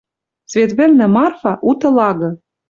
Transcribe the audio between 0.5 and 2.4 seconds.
Свет вӹлнӹ Марфа— уты лагы.